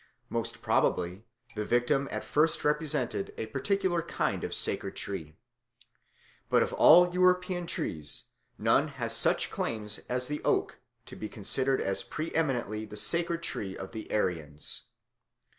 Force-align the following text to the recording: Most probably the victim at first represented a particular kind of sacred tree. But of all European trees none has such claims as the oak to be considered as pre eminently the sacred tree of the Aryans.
Most 0.29 0.63
probably 0.63 1.25
the 1.55 1.63
victim 1.63 2.07
at 2.09 2.23
first 2.23 2.65
represented 2.65 3.35
a 3.37 3.45
particular 3.45 4.01
kind 4.01 4.43
of 4.43 4.51
sacred 4.51 4.95
tree. 4.95 5.35
But 6.49 6.63
of 6.63 6.73
all 6.73 7.13
European 7.13 7.67
trees 7.67 8.23
none 8.57 8.87
has 8.87 9.15
such 9.15 9.51
claims 9.51 9.99
as 10.09 10.27
the 10.27 10.41
oak 10.43 10.79
to 11.05 11.15
be 11.15 11.29
considered 11.29 11.79
as 11.79 12.01
pre 12.01 12.33
eminently 12.33 12.83
the 12.83 12.97
sacred 12.97 13.43
tree 13.43 13.77
of 13.77 13.91
the 13.91 14.11
Aryans. 14.11 14.87